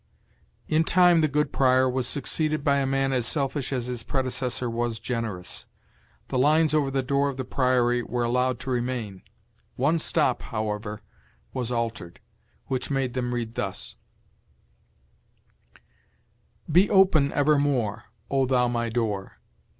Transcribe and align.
In 0.67 0.83
time 0.83 1.21
the 1.21 1.27
good 1.27 1.53
prior 1.53 1.87
was 1.87 2.07
succeeded 2.07 2.63
by 2.63 2.77
a 2.77 2.87
man 2.87 3.13
as 3.13 3.27
selfish 3.27 3.71
as 3.71 3.85
his 3.85 4.01
predecessor 4.01 4.67
was 4.67 4.97
generous. 4.97 5.67
The 6.29 6.39
lines 6.39 6.73
over 6.73 6.89
the 6.89 7.03
door 7.03 7.29
of 7.29 7.37
the 7.37 7.45
priory 7.45 8.01
were 8.01 8.23
allowed 8.23 8.59
to 8.61 8.71
remain; 8.71 9.21
one 9.75 9.99
stop, 9.99 10.41
however, 10.41 11.03
was 11.53 11.71
altered, 11.71 12.19
which 12.65 12.89
made 12.89 13.13
them 13.13 13.31
read 13.31 13.53
thus: 13.53 13.95
"Be 16.67 16.89
open 16.89 17.31
evermore, 17.33 18.05
O 18.31 18.47
thou 18.47 18.67
my 18.67 18.89
door! 18.89 19.37